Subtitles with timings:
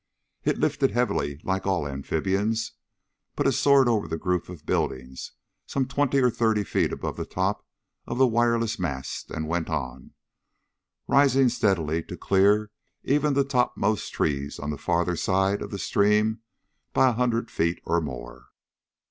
[0.43, 2.71] It lifted heavily, like all amphibians,
[3.35, 5.33] but it soared over the group of buildings
[5.67, 7.63] some twenty or thirty feet above the top
[8.07, 10.13] of the wireless mast and went on,
[11.07, 12.71] rising steadily, to clear
[13.03, 16.41] even the topmost trees on the farther side of the stream
[16.93, 18.47] by a hundred feet or more.